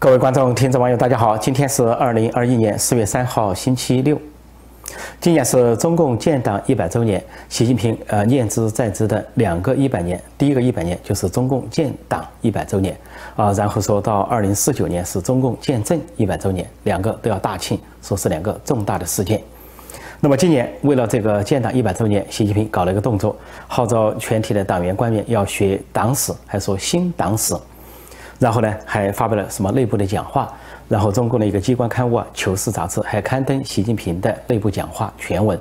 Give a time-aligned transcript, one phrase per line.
[0.00, 1.36] 各位观众、听众、网友，大家好！
[1.36, 4.18] 今天是二零二一年四月三号，星期六。
[5.20, 10.18] 今年是中共建党一百周年，习近平呃念兹在兹的两个一百年。
[10.38, 12.96] 第一个一百年就是中共建党一百周年
[13.36, 19.38] 啊，然后说到二零四九年是中共建政一百周年，两个都要大庆，说是两个重大的事件。
[20.18, 23.36] 那么今年为了这个建党一百周年，习近平搞了一个动作，
[23.68, 27.54] 号召全体的党员官员要学党史，还说新党史。
[28.40, 30.50] 然后呢，还发表了什么内部的讲话？
[30.88, 35.56] 然后中共的一个机关刊物啊，《求是》杂志还刊登习近平的内部讲话全文。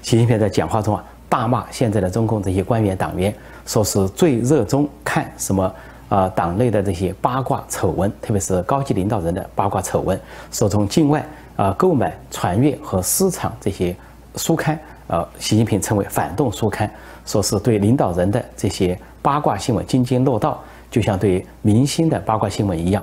[0.00, 3.34] 习近平在讲话中啊，大骂现在的中共这些官员党员，
[3.66, 5.74] 说是最热衷看什么
[6.08, 10.18] 啊党内的这些八卦丑闻，特别是高级领导人的八卦丑闻。
[10.52, 11.22] 说从境外
[11.56, 13.94] 啊购买传阅和私藏这些
[14.36, 16.88] 书刊，呃，习近平称为反动书刊，
[17.26, 20.62] 说是对领导人的这些八卦新闻津津乐道。
[20.90, 23.02] 就像对明星的八卦新闻一样，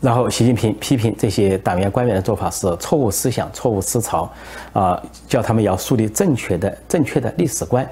[0.00, 4.30] 然后习近平批评这些党员官员的做法是错误思想、错误思潮，
[4.72, 7.86] 啊，叫他们要树立正确的、正确的历史观。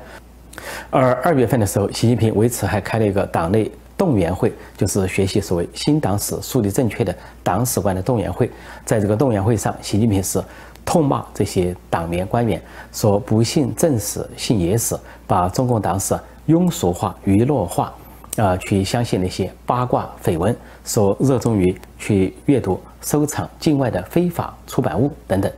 [0.90, 8.50] 而二月份的时候，习近平为此还开了一个党内动员会，就是学习所谓新党史、树立正确的党史观的动员会。
[8.84, 10.42] 在这个动员会上，习近平是
[10.84, 12.60] 痛骂这些党员官员，
[12.92, 17.92] 说不信正史，信野史，把中共党史庸俗化、娱乐化。
[18.36, 25.52] 啊，去相信那些八卦绯闻，说热衷于去阅读、收藏境外的非法出版物等等。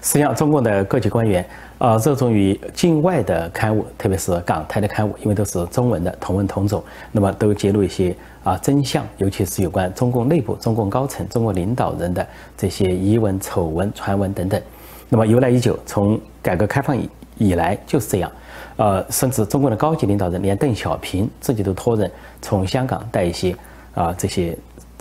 [0.00, 1.44] 实际上，中共的各级官员
[1.78, 14.60] 啊，热衷于境外的刊物，特别是港台的刊物，因为都是中文的，同文同种，那么都揭露一些啊真相，尤其是有关中共内部、中共高层、中国领导人的这些疑闻、丑闻、传闻等等。
[15.08, 17.08] 那么由来已久，从改革开放以
[17.42, 18.30] 以来就是这样。
[18.76, 23.54] 呃，甚至中国的高级领导人，连邓小平自己都托人从香港带一些
[23.94, 24.56] 啊这些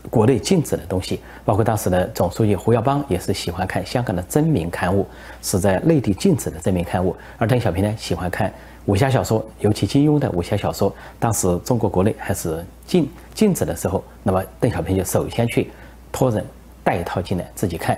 [0.10, 5.08] 国内禁止的东西，包括当时的总书记胡耀邦也是喜欢看香港的真名刊物，
[5.42, 7.16] 是在内地禁止的真名刊物。
[7.38, 8.52] 而邓小平呢，喜欢看
[8.88, 10.94] 武侠小说，尤其金庸的武侠小说。
[11.18, 15.72] 当时中国国内还是禁禁止的时候，那么邓小平就首先去
[16.12, 16.46] 托人
[16.84, 17.98] 带一套进来自己看。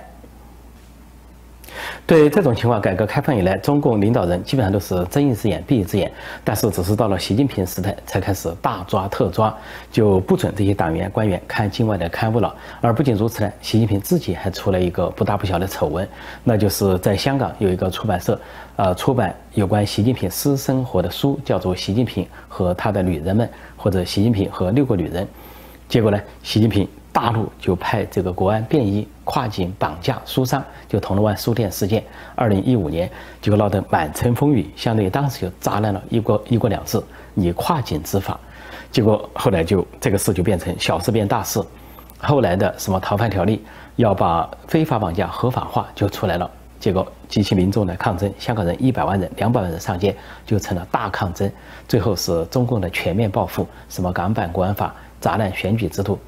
[2.06, 6.12] 对这种情况，改革开放以来，中共领导人基本上都是睁一只眼闭一只眼。
[6.44, 9.56] 但是，只是到了习近平时代，才开始大抓特抓，
[9.90, 12.54] 就不准这些党员官员看境外的刊物了。
[12.82, 16.06] 而不仅如此呢，习近平自己还出了一个不大不小的丑闻，
[16.44, 18.38] 那就是在香港有一个出版社，
[18.76, 23.48] 呃，出版有关习近平私生活的书，叫做《习近平和他的女人们》
[23.78, 25.24] 或者《习近平和六个女人》。
[25.88, 26.86] 结果呢，习近平。
[27.14, 32.04] 大陆就派这个国安便衣跨境绑架书商，就铜锣湾书店事件，
[32.36, 33.10] 二零一五年
[33.42, 37.02] 结果闹得满城风雨，相当于当时就砸烂了一国一国两制，
[37.34, 38.40] 你跨境执法，
[38.92, 41.62] 结果后来就这个事就变成小事变大事，
[42.20, 43.64] 后来的什么逃犯条例
[43.96, 51.50] 要把非法绑架合法化就出来了，结果激起民众的抗争，香港人一百万人、两百万人上街，就成了大抗争，
[51.88, 56.20] 最后是中共的全面报复，什么港版国安法砸烂选举制度。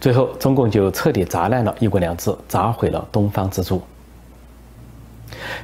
[0.00, 3.80] 最后，中共就彻底砸烂了一国两制，砸毁了东方之珠。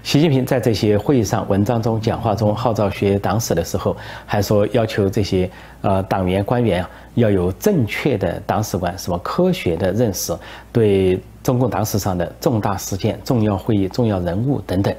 [0.02, 5.48] 习近平在这些会议上、文章中、讲话中号召学党史的时候，还说要求这些
[5.82, 10.36] 呃党员官员要有正确的党史观，什么科学的认识，
[10.72, 14.94] 对中共党史上的重大事件、重要会议、重要人物等等，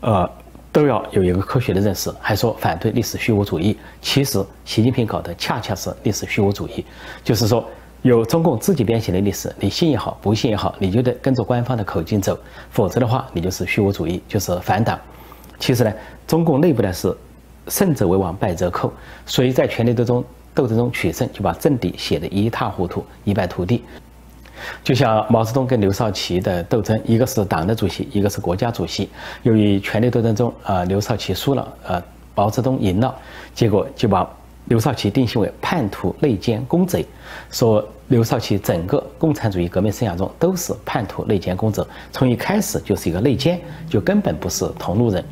[0.00, 0.28] 呃，
[0.72, 2.12] 都要有一个科学的认识。
[2.20, 3.78] 还说反对历史虚无主义。
[4.00, 6.84] 其实，习近平搞的恰恰是历史虚无主义，
[7.22, 7.64] 就是说。
[8.02, 12.36] 有中共自己编写的历史，你信也好，不信也好，你就得跟着官方的口径走，
[12.68, 14.98] 否则的话，你就是虚无主义，就是反党。
[15.60, 15.92] 其实呢，
[16.26, 17.16] 中共内部呢是
[17.68, 18.92] 胜者为王，败者寇，
[19.24, 23.84] 所以在权力斗争斗争中取胜，就把政敌写得一塌糊涂，一败涂地。
[24.82, 29.08] 就像毛泽东跟刘少奇的斗争，一个是党的主席，一个是国家主席。
[29.44, 32.02] 由于权力斗争中啊，刘少奇输了，呃，
[32.34, 33.14] 毛泽东赢了，
[33.54, 34.28] 结果就把。
[34.66, 37.04] 刘少奇定性为叛徒、内奸、公贼，
[37.50, 45.22] 说刘少奇整个共产主义革命生涯中都是叛徒、内奸、公贼，从一开始就是一个内奸，就根本不是同路人。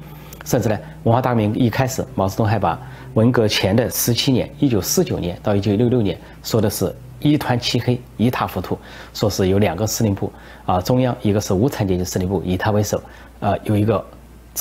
[0.45, 2.81] 甚至呢，文化大革命一开始，毛泽东还把
[3.15, 8.77] 文革前的十七年（一九四九年到一九六六年）说的是一团漆黑、一塌糊涂，
[9.15, 10.33] 说是有两个司令部
[10.67, 13.01] 啊，中央一个是无产阶级司令部，以他为首，
[13.39, 14.05] 啊，有一个。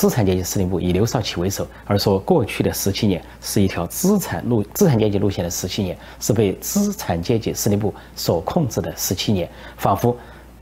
[0.00, 10.16] 资产阶级司令部以刘少奇为首，而说过去的十七年是一条资产路、资产阶级路线的十七年，是被资产阶级司令部所控制的十七年，仿佛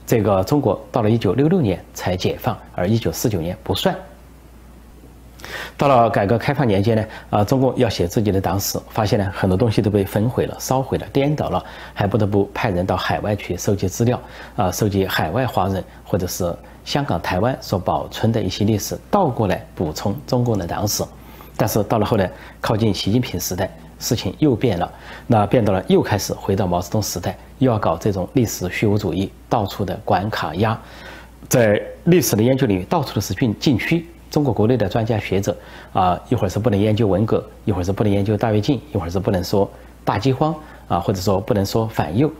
[0.04, 3.96] 这个中国到了一九六六年才解放，而一九四九年不算。
[5.76, 11.64] 到了改革开放年间呢，啊，中共要写自己的党史，发现呢很多东西都被焚毁了、烧毁了、颠倒了，
[11.94, 14.20] 还不得不派人到海外去收集资料，
[14.56, 16.52] 啊，收集海外华人或者是
[16.84, 21.04] 香港、台湾所保存的一些历史，倒过来补充中共的党史。
[21.56, 22.30] 但是到了后来，
[22.60, 24.92] 靠近习近平时代，事情又变了，
[25.26, 30.80] 那变到了又开始回到毛泽东时代，又要搞这种历史虚无主义，到处的管卡压，
[31.48, 34.06] 在历史的研究领域，到处都是禁禁区。
[34.30, 35.56] 中国国内的专家学者
[35.92, 39.70] 啊，一会儿是不能研究文革，一会儿是不能研究大跃进，一会儿是不能说
[40.04, 40.54] 大饥荒
[40.86, 42.30] 啊，或者说不能说反右，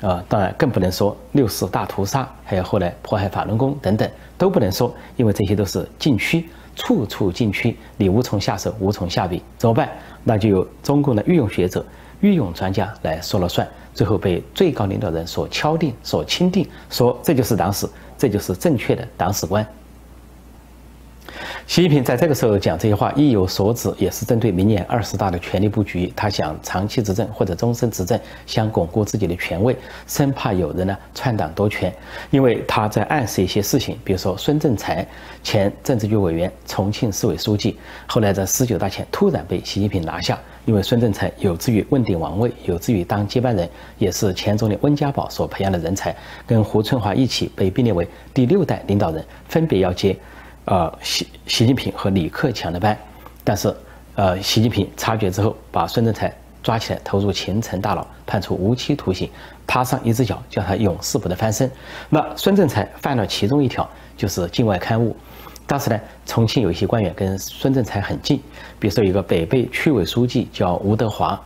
[0.00, 9.88] 啊，当然更不能说六四大屠杀，还有后来迫害法轮功等等都不能说，因为这些都是禁区，处处禁区，你无从下手，无从下笔，怎么办？
[10.24, 11.84] 那就由中共的御用学者、
[12.20, 19.66] 御用专家来说了算，最后被最高领导人所敲定、所钦定，说这就是党史，这就是正确的党史观。
[21.66, 26.12] 习近平在这个时候讲这些话，意有所指，也是针对明年二十大的权力布局。
[26.16, 29.76] 他想长期执政或者终身执政，想巩固自己的权位，
[30.06, 31.92] 生怕有人呢篡党夺权。
[32.30, 35.06] 因为他在暗示一些事情，比如说孙政才，
[35.42, 40.38] 前政治局委员、重庆市委书记，后来在十九大前突然被习近平拿下。
[40.64, 46.14] 因为孙政才有志于问鼎王位，有志于当接班人，也是前总理温家宝所培养的人才，
[46.46, 50.14] 跟胡春华一起被并列为第六代领导人，分别要接。
[50.68, 52.94] 呃，习习近平和李克强的班，
[53.42, 53.74] 但是，
[54.16, 56.30] 呃，习近平察觉之后，把孙政才
[56.62, 59.30] 抓起来，投入秦城大牢，判处无期徒刑，
[59.66, 61.70] 踏上一只脚，叫他永世不得翻身。
[62.10, 65.16] 那孙政才犯了其中一条，就是境外刊物。
[65.66, 68.38] 当时呢，重庆有一些官员跟孙政才很近，
[68.78, 71.40] 比如说一个北碚区委书记叫吴德华。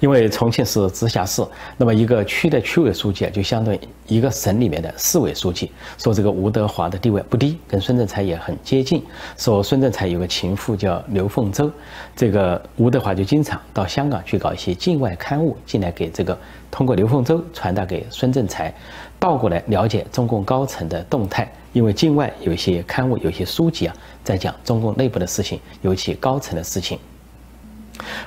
[0.00, 1.42] 因为重庆是直辖市，
[1.76, 5.70] 那么一个区的区委书记啊，就相当于一个省里面的市委书记。
[5.98, 9.04] 说这个吴德华的地位不低，跟孙政才也很接近。
[9.36, 11.70] 说孙政才有个情妇叫刘凤洲，
[12.14, 16.38] 这个吴德华就经常到香港去搞一些境外刊物进来，给这个
[16.70, 18.74] 通过刘凤洲传达给孙政才，
[19.18, 21.50] 倒过来了解中共高层的动态。
[21.72, 26.96] 因为境外有一些刊物、有些书籍啊，在讲中共内部的事情，尤其高层的事情。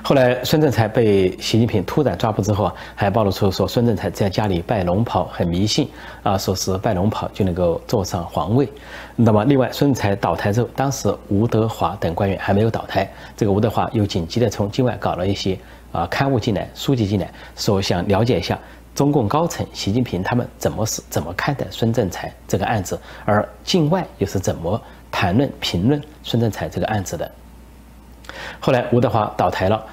[0.02, 5.88] 后来，孙政才被习近平突然抓捕之后啊，还暴露出说孙政才在家里拜龙袍，很迷信
[6.22, 8.68] 啊，说是拜龙袍就能够坐上皇位。
[9.14, 15.58] 那么，另外孙政才倒台之后，当时吴德华等官员还没有倒台，这个吴德华又紧急的从境外搞了一些
[15.92, 18.58] 啊刊物进来、书籍进来，说想了解一下
[18.94, 24.80] 中共高层习近平他们怎么是怎么看待孙政才这个案子，而境外又是怎么
[25.10, 27.30] 谈论、评论孙政才这个案子的。
[28.60, 29.84] 后来吴德华倒台了，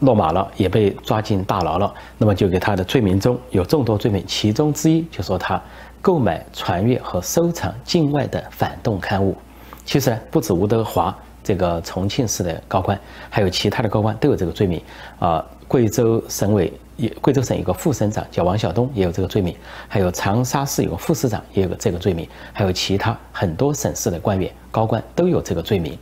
[0.00, 1.92] 落马了，也被抓进大牢了。
[2.16, 5.60] 那么就给他的罪名中有众多罪名，其中之一就说他
[6.00, 9.36] 购买、传阅和收藏境外的反动刊物。
[9.84, 12.98] 其实，不止吴德华这个重庆市的高官，
[13.30, 14.82] 还有其他的高官都有这个罪名。
[15.18, 19.54] 啊，贵州省委也，贵州省一个副省长叫王晓东，也有这个罪名。
[19.88, 22.28] 还有长沙市有个副市长也有个这个罪名。
[22.52, 25.98] 还有其他很多省市的官员高官都有这个罪名。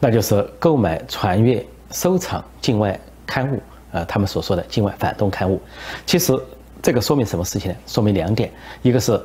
[0.00, 3.60] 那就是购买、传阅、收藏境外刊物，
[3.92, 5.60] 呃，他们所说的境外反动刊物。
[6.06, 6.38] 其实
[6.82, 7.76] 这个说明什么事情呢？
[7.86, 8.50] 说明两点：
[8.82, 9.20] 一个是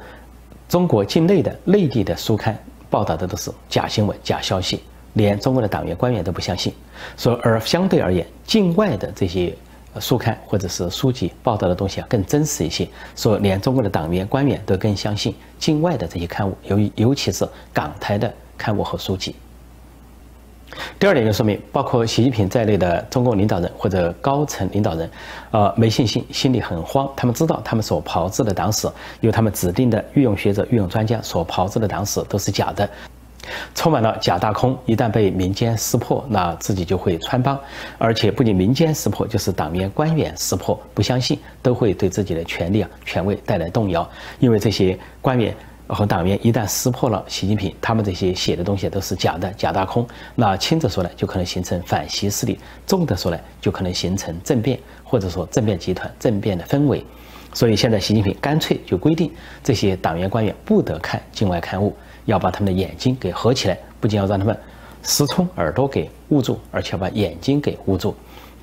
[0.70, 2.58] 中国境内的内地的书刊
[2.90, 4.84] 报道的都是假新闻、假消息，
[5.14, 6.72] 连中国的党员官员都不相信；
[7.18, 9.56] 说而相对而言，境外的这些
[10.00, 19.36] 书刊或者是书籍报道的东西啊更真实一些，说连中国的党员官员都更相信境外的这些刊物，由于尤其是港台的刊物和书籍。
[21.00, 25.10] 第二点就说明，包括习近平在内的中共领导人或者高层领导人，
[25.52, 27.10] 呃，没信心，心里很慌。
[27.16, 28.90] 他们知道，他们所炮制的党史，
[29.22, 32.90] 由他们指定的御用学者、御用专家所炮制的党史都是假的，
[33.76, 34.78] 充满了假大空。
[34.86, 37.60] 一旦被民间识破，那自己就会穿帮。
[37.98, 44.08] 而且不仅民间识破，就是党员官员识破，不相信，都会对自己的权力啊、权威带来动摇。
[44.40, 45.56] 因为这些官员。
[45.88, 50.06] 和党员一旦识破了习近平，他们这些写的东西都是假的，假大空。
[50.36, 57.04] 那轻者说呢，就可能形成反习势力；重的说呢，就可能形成政变，或者说政变集团、政变的氛围。
[57.54, 59.32] 所以现在习近平干脆就规定
[59.64, 64.56] 这些党员官员不得看境外刊物，要把他们的眼睛给合起来，不仅要让他们
[65.04, 68.14] 失聪，耳朵给捂住，而且要把眼睛给捂住。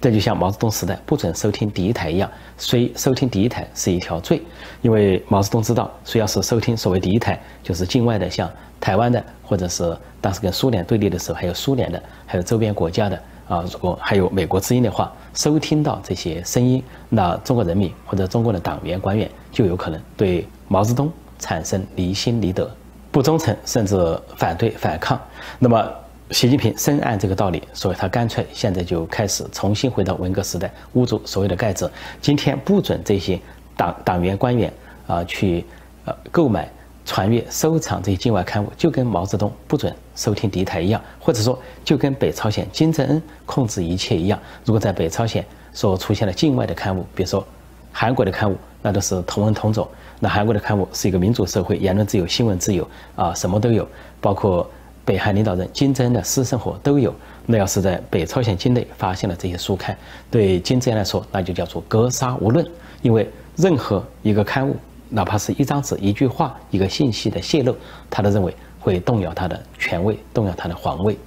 [0.04, 4.42] 这就像毛泽东时代不准收听第一台一样，谁收听第一台是一条罪，
[4.82, 8.46] 因为毛泽东知道，谁要是收听所谓第一台，就是境外的，像
[8.78, 13.18] 台湾的，或者是当时跟苏联对立的时候，还有苏联的，还有周边国家的
[13.48, 22.70] 啊，如果还有美国之音的话，收听到这些声音，那中国人民或者中国的党员官员就有可能对毛泽东产生离心离德。
[23.10, 25.18] 不忠诚，甚至反对反抗。
[25.58, 25.90] 那么，
[26.30, 31.90] 习近平深谙这个道理，所以他干脆现在就开始重新回到文革时代，捂住所谓的盖子。
[32.20, 33.38] 今天不准这些
[33.76, 34.72] 党党员官员
[35.06, 35.64] 啊去
[36.06, 36.66] 呃购买、
[37.04, 44.40] 传阅、收藏这些境外刊物，就跟毛泽东不准收听敌台一样，或者说就跟北朝鲜金正恩控制一切一样。
[44.64, 47.46] 如果在北朝鲜所出现了境外的刊物，比如说
[47.92, 49.86] 韩国的刊物，那都是同文同种。
[50.20, 53.86] 那韩国的刊物是一个民主社会，言论自由、新闻自由啊，什么都有，
[54.22, 54.66] 包括。
[55.04, 57.14] 北韩领导人金正恩的私生活都有。
[57.46, 59.94] 那要是在北朝鲜境内发现了这些书刊，
[60.30, 62.66] 对金正恩来说，那就叫做格杀勿论。
[63.02, 64.74] 因为任何一个刊物，
[65.10, 67.76] 哪怕是一张纸、一句话、一个信息的泄露，
[68.08, 71.18] 他都认为会动摇他的权威，动摇他的皇位，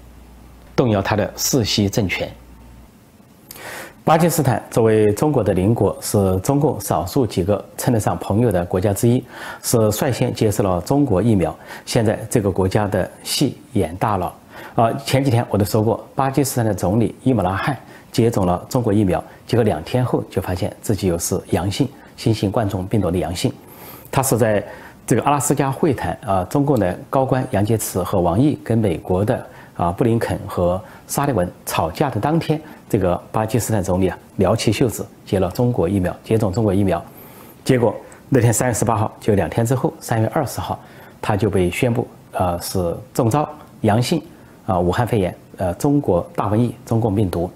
[0.76, 2.32] 动摇他的世袭政权。
[4.08, 9.22] 巴基斯坦作为中国的邻国，是中共少数几个称得上朋友的国家之一，
[9.62, 11.54] 是率先接受了中国疫苗。
[11.86, 14.34] 现在这个国家的戏演大了。
[14.76, 17.78] 啊，前几天我都说过，巴基斯坦的总理伊姆拉汗
[18.10, 21.86] 接种了中国疫苗，结果两天后就发现自己又是阳性，
[22.16, 23.52] 新型冠状病毒的阳性。
[24.10, 24.64] 他是在
[25.06, 29.46] 这个阿拉斯加会谈啊，中共的高官杨洁篪和王毅跟美国的
[29.78, 32.60] 啊布林肯和沙利文吵架的当天。
[32.90, 37.04] 这个巴基斯坦总理啊，撩起袖子接了中国疫苗，接种中国疫苗，
[37.64, 37.94] 结果
[38.30, 40.80] 那天三月十八号，就两天之后，三月二十号，
[41.22, 43.48] 他就被宣布，呃，是中招
[43.82, 44.22] 阳性，
[44.66, 47.50] 啊，武汉肺炎，呃，中国大瘟疫，中共病毒，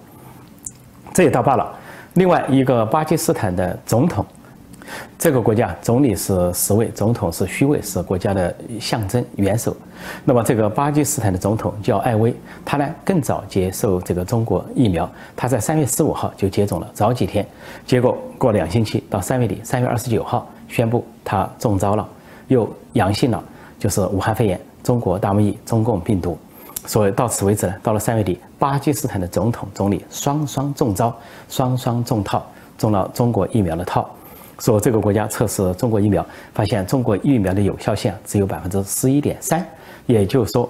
[1.13, 1.73] 这也倒罢了。
[2.15, 4.25] 另外一个巴基斯坦的总统。
[5.17, 9.75] 这个国家总理是实位，总统是虚位，是国家的象征元首。
[10.25, 17.45] 那么这个巴基斯坦的总统叫艾威，他呢更早接受这个中国疫苗，他在三月十五号就接种了，早几天。
[17.85, 22.07] 结果过两星期，到三月底，三月二十九号宣布他中招了，
[22.47, 23.43] 又阳性了，
[23.77, 26.37] 就是武汉肺炎、中国大瘟疫、中共病毒。
[26.87, 31.15] 所以到此为止呢，到了三月底，巴基斯坦的总统、总理双双中招，
[31.47, 32.43] 双双中套，
[32.75, 34.09] 中了中国疫苗的套。
[34.61, 39.65] 说这个国家测试中国疫苗，发现中国疫苗的有效性只有百分之十一点三，
[40.05, 40.69] 也就是说，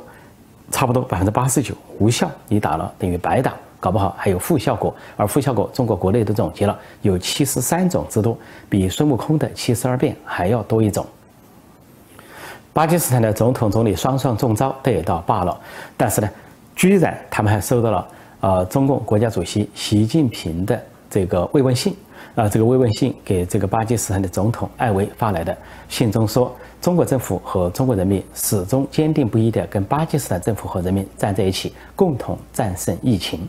[0.71, 4.95] 差不多百分之八十九无效，你打了等于白打，搞不好还有负效果。
[5.17, 8.38] 而负效果，中国国内都总结了有七十三种之多，
[8.69, 11.05] 比孙悟空的七十二变还要多一种。
[12.71, 15.60] 巴基斯坦的总统总理双双中招，这也倒罢了，
[15.98, 16.29] 但是呢，
[16.77, 18.07] 居然他们还收到了
[18.39, 21.93] 呃中共国家主席习近平的这个慰问信。
[22.35, 25.55] 啊，这个慰问信给这个巴基斯坦的总统艾维发来的
[25.89, 33.47] 信中说，中国政府和中国人民始终坚定不移地跟巴基斯坦政府和人民站在一起，共同战胜疫情。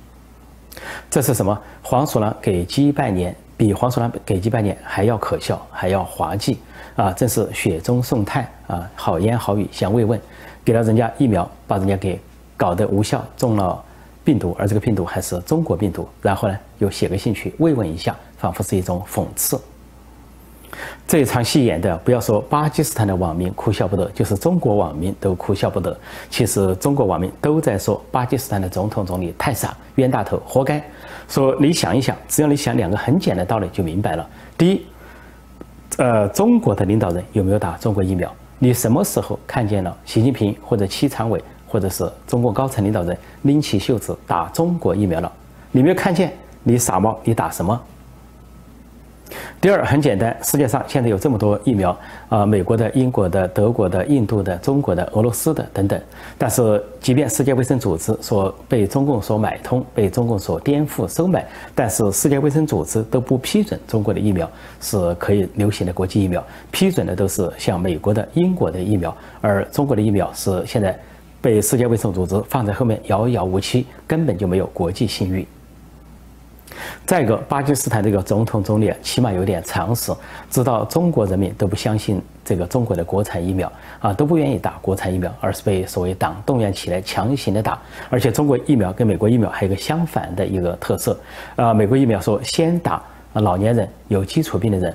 [1.08, 1.56] 这是什么？
[1.82, 6.58] 黄鼠狼给鸡拜年，比黄鼠狼给鸡拜年还要可笑，还要滑稽
[6.96, 7.12] 啊！
[7.12, 8.90] 真是雪中送炭啊！
[8.96, 10.20] 好言好语相慰问，
[10.64, 12.20] 给了人家疫苗，把人家给
[12.56, 13.84] 搞得无效，中了
[14.24, 18.16] 病毒，而这个病毒还是中国病毒，然后呢，又写个信去慰问一下。
[18.42, 19.56] 仿佛是一种讽刺。
[21.06, 25.96] 这场戏演的，不要说巴基斯坦的网民哭笑不得，就是中国网民都哭笑不得。
[26.28, 30.82] 其实中国网民都在说巴基斯坦的总统总理太傻，冤大头，活该。
[31.28, 34.28] 说你想一想，只要你想两个很简单道理就明白了。
[34.58, 34.86] 第一，
[35.98, 38.28] 呃，中国的领导人有没有打中国疫苗？
[38.58, 41.40] 你什么时候看见了习近平或者七常委
[41.72, 45.32] 或者是中国高层领导人拎起袖子打中国疫苗了？
[45.70, 46.30] 你没有看见？
[46.62, 47.80] 你傻帽，你打什么？
[49.58, 51.96] 第二很简单，世界上现在有这么多疫苗
[52.28, 55.98] 啊，美国的、英国的、德国的、印度的、中国的、俄罗斯的等等。
[56.36, 64.50] 但是，即便世界卫生组织说被中共所买通、被中共所颠覆收买，但是世界卫生组织都不批准中国的疫苗
[64.80, 70.98] 是可以流行的国际疫苗，批准的都是像美国的、英国的疫苗，而中国的疫苗是现在
[71.42, 75.46] 被世界卫生组织放在后面遥遥无期，根本就没有国际信誉。
[77.04, 80.12] 再一个，巴基斯坦这个总统总理起码有点常识，
[80.48, 83.70] 知道中国人民都不相信这个中国的国产疫苗
[84.00, 87.78] 啊，都不愿意打国产疫苗，而是被所谓党动员起来强行的打。
[88.08, 91.18] 而且中国疫苗跟美国疫苗还有一个相反的一个特色，
[91.56, 93.02] 啊，美国疫苗说先打
[93.34, 94.94] 老年人、有基础病的人，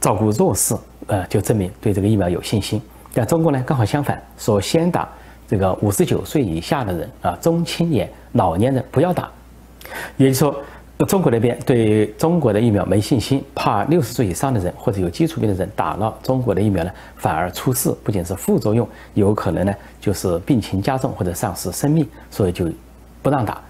[0.00, 2.80] 照顾弱势，呃，就证明对这个疫苗有信心。
[3.12, 5.08] 但中国呢，刚好相反，说先打
[5.48, 9.30] 这个五十九岁以下的人啊，中青年、老年人不要打，
[10.16, 10.54] 也就是说。
[11.08, 22.70] 中国那边对中国的疫苗没信心，怕六十岁以上的人或者有基础病的人打了中国的疫苗呢，反而出事，不仅是副作用，有可能呢就是病情加重或者丧失生命，所以就
[23.22, 23.60] 不让打。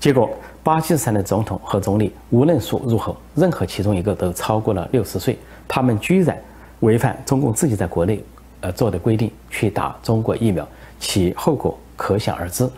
[0.00, 0.28] 结果
[0.64, 6.36] 巴基斯坦的总统和总理无论说如何，任何其中一个都超过了六十岁，他们居然
[6.80, 8.24] 违反中共自己在国内
[8.62, 10.66] 呃做的规定去打中国疫苗，
[11.00, 12.68] 其后果可想而知。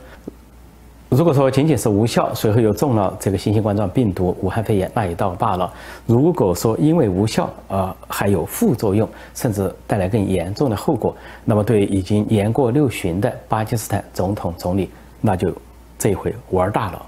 [1.10, 5.70] 如果说仅仅是无效，随后又中了这个新型冠状病毒、武汉肺炎，那也倒罢了。
[6.06, 11.14] 如果说因为无效，呃，还有副作用，甚至带来更严重的后果，
[11.44, 14.88] 那么对已经年过六旬的巴基斯坦总统总理，
[15.20, 15.52] 那就
[15.98, 17.02] 这回玩大了。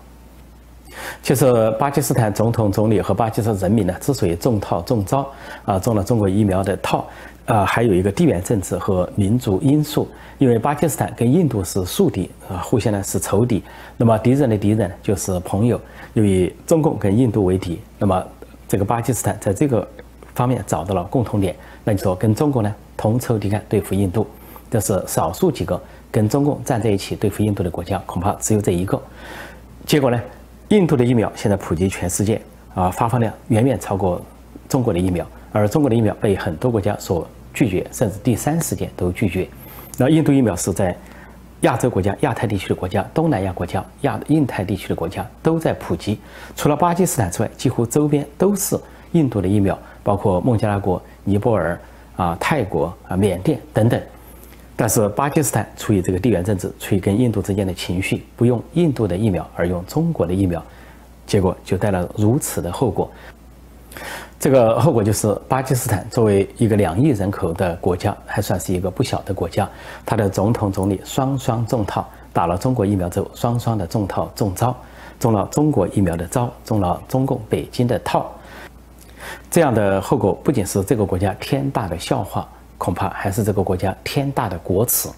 [1.22, 5.26] 其实，巴基斯坦总统总理和巴基斯坦人民呢，之所以中套中招，
[5.64, 7.06] 啊，中了中国疫苗的套。
[7.46, 10.08] 啊，还有一个地缘政治和民族因素，
[10.38, 13.62] 因为巴基斯坦跟印度是宿敌啊，互相呢是仇敌。
[13.96, 15.78] 那么敌人的敌人就是朋友，
[16.14, 17.78] 又以中共跟印度为敌。
[17.98, 18.24] 那么
[18.66, 19.86] 这个巴基斯坦在这个
[20.34, 24.26] 方面找到了共同点，那就说跟中国呢同仇敌忾对付印度。
[24.70, 29.00] 这是少数几个跟中共站在一起对付印度的国家，恐怕只有这一个。
[29.84, 30.20] 结果呢，
[30.68, 32.40] 印度的疫苗现在普及全世界
[32.74, 34.20] 啊，发放量远远超过
[34.66, 35.24] 中国的疫苗。
[35.54, 39.46] 而中国的疫苗被很多国家所拒绝，甚至第三世界都拒绝。
[39.96, 40.96] 那印度疫苗是在
[41.60, 46.18] 亚洲国家、亚太地区的国家、东南亚国家、亚印太地区的国家都在普及。
[46.56, 48.76] 除了巴基斯坦之外，几乎周边都是
[49.12, 51.78] 印度的疫苗，包括孟加拉国、尼泊尔、
[52.16, 54.02] 啊泰国、啊缅甸等等。
[54.74, 60.60] 但是巴基斯坦出于这个地缘政治，出于跟印度之间的情绪，不用印度的疫苗，而用中国的疫苗，
[61.24, 63.08] 结果就带来如此的后果。
[64.38, 69.66] 这个后果就是，巴基斯坦作为一个两亿人口的国家，还算是一个不小的国家。
[70.04, 74.76] 它的总统、总理双双中套，打了中国疫苗之后，双双的中套中招，
[75.18, 78.30] 中了中国疫苗的招，中了中共北京的套。
[79.50, 85.08] 这样的后果不仅是这个国家天大的笑话，恐怕还是这个国家天大的国耻。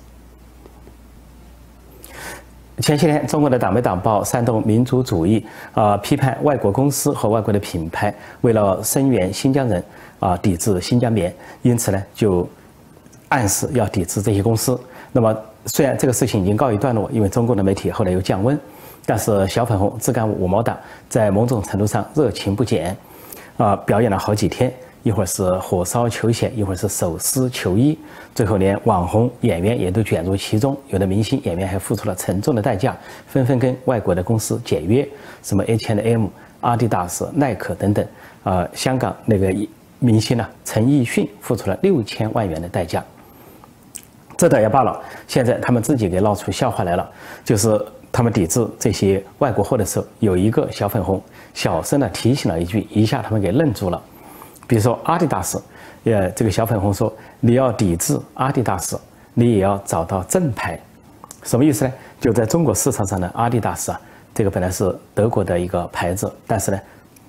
[2.81, 5.43] 前些天，中国的党媒党报煽动民族主义，
[5.73, 9.83] 啊，批判外国公司和外国的品牌，为了声援新疆人，
[10.21, 12.47] 啊，抵制新疆棉，因此呢，就
[13.29, 14.79] 暗示要抵制这些公司。
[15.11, 18.59] 那么，虽然这个事情已经告一段落，因为中国的媒体后来又降温，
[19.07, 20.77] 但是小粉红、自干五毛党
[21.09, 22.95] 在某种程度上热情不减，
[23.57, 24.71] 啊，表演了好几天。
[25.07, 27.97] 一会儿是火烧球鞋，一会儿是手撕球衣，
[28.35, 30.77] 最后连网红演员也都卷入其中。
[30.89, 32.97] 有的明星演员还付出了沉重的代价，
[33.29, 35.09] 纷纷跟外国的公司解约，
[35.45, 36.27] 什么 H&M、
[36.61, 38.05] 阿迪达斯、耐克等等。
[38.43, 39.55] 啊，香港那个
[40.01, 43.05] 明星呢，陈奕迅付出了六千万元的代价。
[44.37, 47.09] 这倒也罢了，现在他们自己给闹出笑话来了，
[47.45, 51.23] 就是他们抵制这些外国货的时候，有一个小粉红
[51.55, 54.03] 小声的提醒了一句，一下他们给愣住了。
[54.67, 55.63] 比如说阿迪达斯，
[56.05, 58.99] 呃，这个小粉红说你要抵制阿迪达斯，
[59.35, 60.79] 你也要找到正牌，
[61.43, 61.93] 什么意思呢？
[62.21, 64.01] 就在中国市场上的阿迪达斯啊，
[64.35, 66.81] 这个本来是德国的一个牌子，但是呢，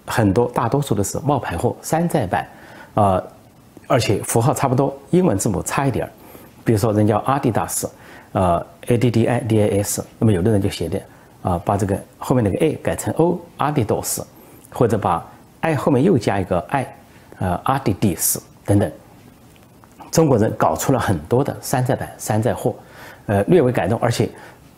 [0.06, 2.48] 很多大多数都是冒牌货、山寨版，
[2.96, 3.22] 啊，
[3.88, 6.12] 而且符号差不多，英文字母差一点儿。
[6.64, 7.90] 比如说人叫阿迪达斯，
[8.32, 11.00] 呃，A D D I D A S，那么有的人就写的
[11.44, 14.26] 啊，把这个后面那个 A 改成 O，阿迪达斯，
[14.72, 15.26] 或者把
[15.62, 16.94] I 后面又加一个 I。
[17.40, 18.92] 呃，阿迪迪斯等等，
[20.12, 22.74] 中国人搞出了很多的山寨版、山寨货，
[23.28, 24.28] 呃，略微改动，而且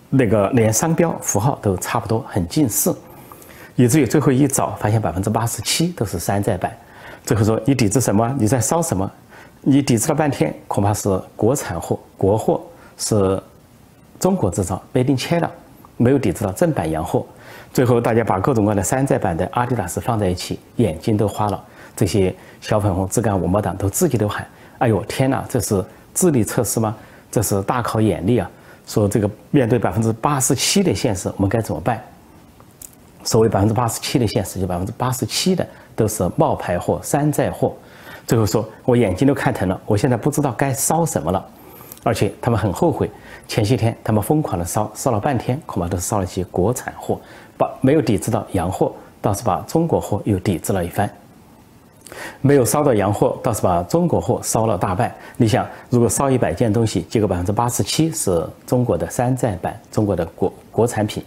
[0.09, 2.93] 那个连商标符号都差不多，很近似，
[3.75, 6.75] 以至于最后一找发现百分之八十七都是山寨版。
[7.23, 8.35] 最后说你抵制什么？
[8.37, 9.09] 你在烧什么？
[9.61, 12.61] 你抵制了半天，恐怕是国产货、国货
[12.97, 13.41] 是
[14.19, 15.49] 中国制造，被定切了，
[15.95, 17.25] 没有抵制到正版洋货。
[17.73, 21.63] 最后大家把各种各样的山寨版的阿迪达斯放在一起，眼睛都花了。
[21.95, 24.45] 这些小粉红、自干五毛党都自己都喊
[24.79, 26.95] ：“哎呦天哪，这是智力测试吗？
[27.31, 28.49] 这是大考眼力啊！”
[28.85, 32.01] 说这个面对百分之八十七的现实，我们该怎么办？
[33.23, 37.75] 所谓百分之八十七的现实，就百分之八十七的都是冒牌货、山寨货。
[38.25, 41.45] 最后说我眼睛都看疼了，我现在不知道该烧什么了。
[42.03, 43.11] 而且他们很后悔，
[43.47, 47.19] 前些天他们疯狂的烧，烧了半天，恐怕都是烧了些国产货，
[47.57, 51.07] 把没有抵制到洋货，倒是把中国货又抵制了一番。
[52.41, 55.13] 没有烧到洋货，倒是把中国货烧了大半。
[55.37, 61.23] 你想，如果烧一百件东西，结果百分之八十七是中国的山寨版，中国的国国产品，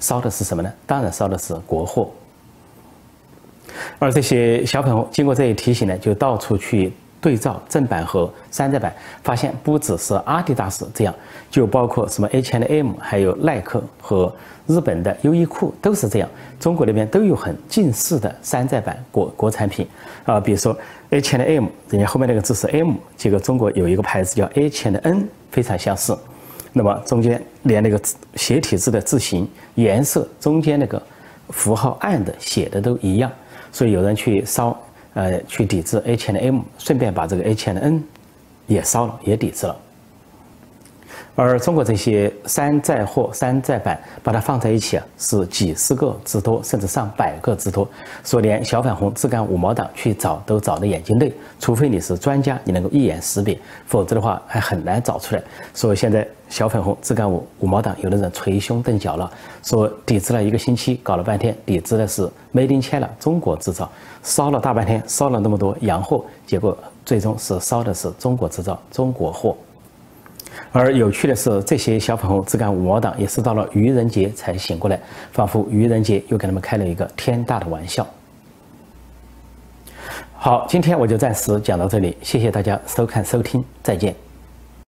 [0.00, 0.72] 烧的是什么呢？
[0.86, 2.10] 当然烧的是国货。
[3.98, 6.92] 而这些小朋友经过这一提醒呢，就到处去。
[7.24, 11.14] 对照正版和山寨版，发现不只是阿迪达斯这样，
[11.50, 14.30] 就包括什么 H&M，还有耐克和
[14.66, 16.28] 日本的优衣库都是这样。
[16.60, 19.88] 中国那边都有很近似的山寨版国国产品
[20.26, 20.76] 啊，比如说
[21.08, 26.14] H&M，人家后面那个字是 M，结果中国有一个牌子叫 H&N，非常相似。
[26.74, 27.98] 那么中间连那个
[28.34, 31.02] 斜体字的字形、颜色中间那个
[31.48, 33.32] 符号暗的写的都一样，
[33.72, 34.78] 所以有人去烧。
[35.14, 38.02] 呃，去抵制 H&M，顺便把这个 H&N
[38.66, 39.76] 也烧了，也抵制了。
[41.36, 47.88] 而中国这些山寨货、山寨版，把它放在一起啊，是几十个之多，甚至上百个之多。
[48.22, 55.42] 说连小粉红自干五毛党去找都找的眼睛累，除非你是专家，你能够一眼识别，否则的话还很难找出来。
[55.72, 59.28] 所以现在小粉红自干五五毛党，有的人捶胸顿脚了，
[59.64, 63.90] 说抵制了一个星期，搞了半天抵制的是 Made in China 中国制造，
[64.22, 69.56] 烧了大半天，烧了那么多洋货，结果最终是烧的是中国制造、中国货。
[70.72, 74.98] 而有趣的是，这些小粉红只干五毛党也是到了愚人节才醒过来，
[75.32, 78.06] 仿佛愚人节又给他们开了一个天大的玩笑。
[80.34, 84.23] 好，今天我就暂时讲到这里，谢谢大家收看收听，再见。